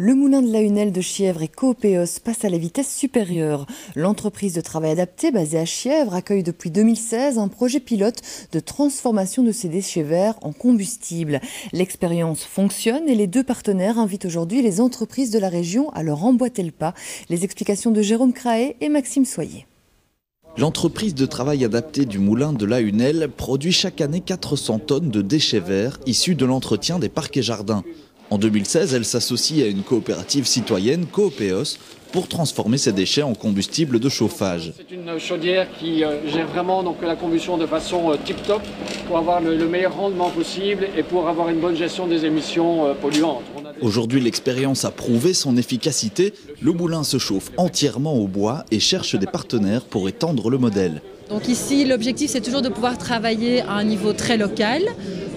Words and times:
Le 0.00 0.14
moulin 0.14 0.42
de 0.42 0.52
la 0.52 0.60
Hunelle 0.62 0.92
de 0.92 1.00
Chièvre 1.00 1.42
et 1.42 1.48
Coopéos 1.48 2.20
passe 2.22 2.44
à 2.44 2.48
la 2.48 2.56
vitesse 2.56 2.94
supérieure. 2.94 3.66
L'entreprise 3.96 4.52
de 4.52 4.60
travail 4.60 4.92
adapté 4.92 5.32
basée 5.32 5.58
à 5.58 5.64
Chièvre 5.64 6.14
accueille 6.14 6.44
depuis 6.44 6.70
2016 6.70 7.36
un 7.36 7.48
projet 7.48 7.80
pilote 7.80 8.22
de 8.52 8.60
transformation 8.60 9.42
de 9.42 9.50
ses 9.50 9.68
déchets 9.68 10.04
verts 10.04 10.38
en 10.42 10.52
combustible. 10.52 11.40
L'expérience 11.72 12.44
fonctionne 12.44 13.08
et 13.08 13.16
les 13.16 13.26
deux 13.26 13.42
partenaires 13.42 13.98
invitent 13.98 14.26
aujourd'hui 14.26 14.62
les 14.62 14.80
entreprises 14.80 15.32
de 15.32 15.40
la 15.40 15.48
région 15.48 15.90
à 15.94 16.04
leur 16.04 16.24
emboîter 16.24 16.62
le 16.62 16.70
pas. 16.70 16.94
Les 17.28 17.42
explications 17.42 17.90
de 17.90 18.00
Jérôme 18.00 18.32
Craé 18.32 18.76
et 18.80 18.90
Maxime 18.90 19.24
Soyer. 19.24 19.66
L'entreprise 20.56 21.16
de 21.16 21.26
travail 21.26 21.64
adapté 21.64 22.04
du 22.04 22.20
moulin 22.20 22.52
de 22.52 22.66
la 22.66 22.80
Hunelle 22.80 23.28
produit 23.36 23.72
chaque 23.72 24.00
année 24.00 24.20
400 24.20 24.78
tonnes 24.78 25.10
de 25.10 25.22
déchets 25.22 25.58
verts 25.58 25.98
issus 26.06 26.36
de 26.36 26.46
l'entretien 26.46 27.00
des 27.00 27.08
parcs 27.08 27.36
et 27.36 27.42
jardins. 27.42 27.82
En 28.30 28.36
2016, 28.36 28.92
elle 28.92 29.06
s'associe 29.06 29.64
à 29.64 29.68
une 29.68 29.82
coopérative 29.82 30.46
citoyenne, 30.46 31.06
Coopéos, 31.06 31.78
pour 32.12 32.28
transformer 32.28 32.76
ces 32.76 32.92
déchets 32.92 33.22
en 33.22 33.32
combustible 33.34 33.98
de 34.00 34.08
chauffage. 34.10 34.72
C'est 34.76 34.94
une 34.94 35.18
chaudière 35.18 35.66
qui 35.78 36.04
euh, 36.04 36.28
gère 36.28 36.46
vraiment 36.46 36.82
donc, 36.82 36.96
la 37.02 37.16
combustion 37.16 37.56
de 37.56 37.64
façon 37.64 38.10
euh, 38.10 38.16
tip-top 38.22 38.62
pour 39.06 39.16
avoir 39.16 39.40
le, 39.40 39.66
meilleur 39.66 39.96
rendement 39.96 40.28
possible 40.28 40.88
et 40.96 41.02
pour 41.02 41.26
avoir 41.26 41.48
une 41.48 41.60
bonne 41.60 41.76
gestion 41.76 42.06
des 42.06 42.26
émissions 42.26 42.86
euh, 42.86 42.94
polluantes. 42.94 43.44
Aujourd'hui, 43.80 44.20
l'expérience 44.20 44.84
a 44.84 44.90
prouvé 44.90 45.32
son 45.32 45.56
efficacité. 45.56 46.34
Le 46.60 46.72
moulin 46.72 47.04
se 47.04 47.18
chauffe 47.18 47.50
entièrement 47.56 48.14
au 48.14 48.26
bois 48.26 48.64
et 48.70 48.80
cherche 48.80 49.14
des 49.14 49.26
partenaires 49.26 49.84
pour 49.84 50.06
étendre 50.08 50.50
le 50.50 50.58
modèle. 50.58 51.00
Donc 51.28 51.48
ici, 51.48 51.84
l'objectif, 51.84 52.30
c'est 52.30 52.40
toujours 52.40 52.62
de 52.62 52.70
pouvoir 52.70 52.96
travailler 52.96 53.60
à 53.60 53.72
un 53.72 53.84
niveau 53.84 54.14
très 54.14 54.38
local. 54.38 54.82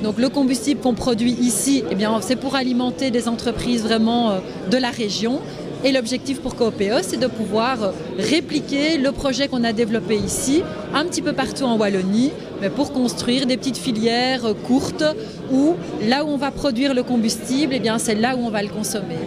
Donc 0.03 0.17
le 0.17 0.29
combustible 0.29 0.81
qu'on 0.81 0.95
produit 0.95 1.33
ici, 1.33 1.83
eh 1.91 1.95
bien, 1.95 2.19
c'est 2.21 2.35
pour 2.35 2.55
alimenter 2.55 3.11
des 3.11 3.27
entreprises 3.27 3.83
vraiment 3.83 4.31
euh, 4.31 4.39
de 4.69 4.77
la 4.77 4.89
région. 4.89 5.39
Et 5.83 5.91
l'objectif 5.91 6.41
pour 6.41 6.55
Coopéos, 6.55 7.03
c'est 7.03 7.19
de 7.19 7.27
pouvoir 7.27 7.83
euh, 7.83 7.91
répliquer 8.17 8.97
le 8.97 9.11
projet 9.11 9.47
qu'on 9.47 9.63
a 9.63 9.73
développé 9.73 10.15
ici, 10.15 10.63
un 10.93 11.05
petit 11.05 11.21
peu 11.21 11.33
partout 11.33 11.65
en 11.65 11.77
Wallonie, 11.77 12.31
mais 12.61 12.69
pour 12.69 12.93
construire 12.93 13.45
des 13.45 13.57
petites 13.57 13.77
filières 13.77 14.45
euh, 14.45 14.53
courtes 14.53 15.03
où 15.51 15.75
là 16.07 16.25
où 16.25 16.29
on 16.29 16.37
va 16.37 16.49
produire 16.49 16.95
le 16.95 17.03
combustible, 17.03 17.73
eh 17.75 17.79
bien, 17.79 17.99
c'est 17.99 18.15
là 18.15 18.35
où 18.35 18.39
on 18.39 18.49
va 18.49 18.63
le 18.63 18.69
consommer. 18.69 19.17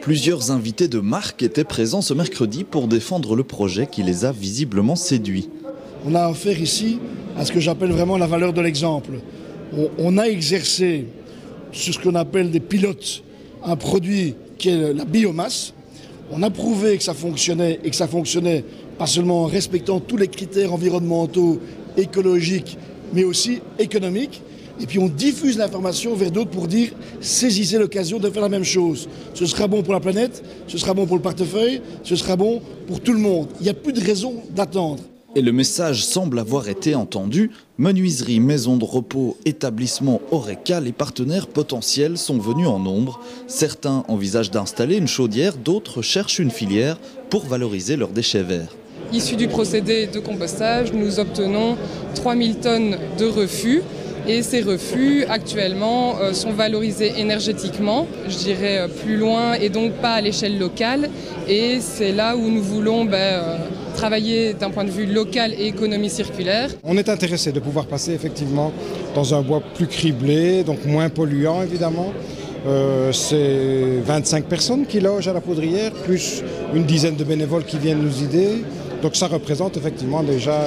Plusieurs 0.00 0.50
invités 0.50 0.88
de 0.88 0.98
marque 0.98 1.42
étaient 1.42 1.64
présents 1.64 2.02
ce 2.02 2.12
mercredi 2.12 2.64
pour 2.64 2.88
défendre 2.88 3.36
le 3.36 3.44
projet 3.44 3.86
qui 3.86 4.02
les 4.02 4.24
a 4.24 4.32
visiblement 4.32 4.96
séduits. 4.96 5.48
On 6.06 6.14
a 6.14 6.26
affaire 6.26 6.60
ici 6.60 6.98
à 7.38 7.44
ce 7.44 7.52
que 7.52 7.60
j'appelle 7.60 7.90
vraiment 7.90 8.18
la 8.18 8.26
valeur 8.26 8.52
de 8.52 8.60
l'exemple 8.60 9.12
on, 9.98 10.18
a 10.18 10.24
exercé 10.24 11.06
sur 11.72 11.94
ce 11.94 11.98
qu'on 11.98 12.14
appelle 12.14 12.50
des 12.50 12.60
pilotes 12.60 13.22
un 13.64 13.76
produit 13.76 14.34
qui 14.58 14.70
est 14.70 14.92
la 14.92 15.04
biomasse. 15.04 15.72
On 16.30 16.42
a 16.42 16.50
prouvé 16.50 16.96
que 16.96 17.02
ça 17.02 17.14
fonctionnait 17.14 17.80
et 17.84 17.90
que 17.90 17.96
ça 17.96 18.08
fonctionnait 18.08 18.64
pas 18.98 19.06
seulement 19.06 19.42
en 19.42 19.46
respectant 19.46 20.00
tous 20.00 20.16
les 20.16 20.28
critères 20.28 20.72
environnementaux, 20.72 21.60
écologiques, 21.96 22.78
mais 23.12 23.24
aussi 23.24 23.60
économiques. 23.78 24.42
Et 24.80 24.86
puis 24.86 24.98
on 24.98 25.08
diffuse 25.08 25.56
l'information 25.56 26.14
vers 26.14 26.30
d'autres 26.30 26.50
pour 26.50 26.66
dire 26.66 26.90
saisissez 27.20 27.78
l'occasion 27.78 28.18
de 28.18 28.28
faire 28.28 28.42
la 28.42 28.48
même 28.48 28.64
chose. 28.64 29.08
Ce 29.34 29.46
sera 29.46 29.68
bon 29.68 29.82
pour 29.82 29.92
la 29.92 30.00
planète, 30.00 30.42
ce 30.66 30.78
sera 30.78 30.94
bon 30.94 31.06
pour 31.06 31.16
le 31.16 31.22
portefeuille, 31.22 31.80
ce 32.02 32.16
sera 32.16 32.36
bon 32.36 32.60
pour 32.86 33.00
tout 33.00 33.12
le 33.12 33.20
monde. 33.20 33.48
Il 33.60 33.64
n'y 33.64 33.70
a 33.70 33.74
plus 33.74 33.92
de 33.92 34.00
raison 34.00 34.34
d'attendre. 34.54 35.02
Et 35.36 35.42
le 35.42 35.50
message 35.50 36.04
semble 36.04 36.38
avoir 36.38 36.68
été 36.68 36.94
entendu. 36.94 37.50
Menuiserie, 37.76 38.38
maison 38.38 38.76
de 38.76 38.84
repos, 38.84 39.36
établissement 39.44 40.20
Oreca, 40.30 40.78
les 40.78 40.92
partenaires 40.92 41.48
potentiels 41.48 42.18
sont 42.18 42.38
venus 42.38 42.68
en 42.68 42.78
nombre. 42.78 43.18
Certains 43.48 44.04
envisagent 44.06 44.52
d'installer 44.52 44.96
une 44.96 45.08
chaudière, 45.08 45.56
d'autres 45.56 46.02
cherchent 46.02 46.38
une 46.38 46.52
filière 46.52 46.98
pour 47.30 47.46
valoriser 47.46 47.96
leurs 47.96 48.10
déchets 48.10 48.44
verts. 48.44 48.76
Issu 49.12 49.34
du 49.34 49.48
procédé 49.48 50.06
de 50.06 50.20
compostage, 50.20 50.92
nous 50.92 51.18
obtenons 51.18 51.76
3000 52.14 52.56
tonnes 52.58 52.98
de 53.18 53.26
refus 53.26 53.82
et 54.28 54.42
ces 54.42 54.62
refus 54.62 55.24
actuellement 55.28 56.16
euh, 56.20 56.32
sont 56.32 56.52
valorisés 56.52 57.12
énergétiquement, 57.18 58.06
je 58.28 58.38
dirais 58.38 58.78
euh, 58.78 58.88
plus 58.88 59.16
loin 59.16 59.54
et 59.54 59.68
donc 59.68 59.92
pas 59.94 60.12
à 60.14 60.20
l'échelle 60.20 60.58
locale. 60.58 61.10
Et 61.48 61.80
c'est 61.80 62.12
là 62.12 62.36
où 62.36 62.48
nous 62.48 62.62
voulons 62.62 63.04
ben, 63.04 63.16
euh, 63.16 63.56
d'un 64.10 64.70
point 64.70 64.84
de 64.84 64.90
vue 64.90 65.06
local 65.06 65.54
et 65.58 65.66
économie 65.66 66.10
circulaire. 66.10 66.70
On 66.84 66.96
est 66.96 67.08
intéressé 67.08 67.52
de 67.52 67.60
pouvoir 67.60 67.86
passer 67.86 68.12
effectivement 68.12 68.72
dans 69.14 69.34
un 69.34 69.42
bois 69.42 69.62
plus 69.74 69.86
criblé, 69.86 70.62
donc 70.62 70.84
moins 70.84 71.08
polluant 71.08 71.62
évidemment. 71.62 72.12
c'est 73.12 74.00
25 74.04 74.44
personnes 74.44 74.86
qui 74.86 75.00
logent 75.00 75.28
à 75.28 75.32
la 75.32 75.40
poudrière, 75.40 75.92
plus 75.92 76.42
une 76.74 76.84
dizaine 76.84 77.16
de 77.16 77.24
bénévoles 77.24 77.64
qui 77.64 77.78
viennent 77.78 78.02
nous 78.02 78.22
aider. 78.22 78.62
Donc 79.02 79.16
ça 79.16 79.26
représente 79.26 79.76
effectivement 79.76 80.22
déjà 80.22 80.58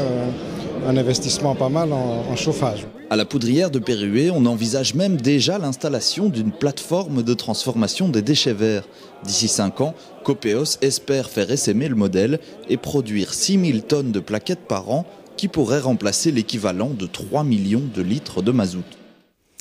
un 0.85 0.97
investissement 0.97 1.55
pas 1.55 1.69
mal 1.69 1.91
en, 1.93 2.35
chauffage. 2.35 2.85
À 3.09 3.15
la 3.15 3.25
poudrière 3.25 3.71
de 3.71 3.79
Pérué, 3.79 4.29
on 4.31 4.45
envisage 4.45 4.93
même 4.93 5.17
déjà 5.17 5.57
l'installation 5.57 6.29
d'une 6.29 6.51
plateforme 6.51 7.23
de 7.23 7.33
transformation 7.33 8.09
des 8.09 8.21
déchets 8.21 8.53
verts. 8.53 8.87
D'ici 9.23 9.47
5 9.47 9.81
ans, 9.81 9.95
Copéos 10.23 10.77
espère 10.81 11.29
faire 11.29 11.49
essaimer 11.49 11.87
le 11.87 11.95
modèle 11.95 12.39
et 12.69 12.77
produire 12.77 13.33
6000 13.33 13.83
tonnes 13.83 14.11
de 14.11 14.19
plaquettes 14.19 14.67
par 14.67 14.89
an 14.89 15.05
qui 15.35 15.47
pourraient 15.47 15.79
remplacer 15.79 16.31
l'équivalent 16.31 16.89
de 16.89 17.05
3 17.05 17.43
millions 17.43 17.83
de 17.93 18.01
litres 18.01 18.41
de 18.41 18.51
mazout. 18.51 18.83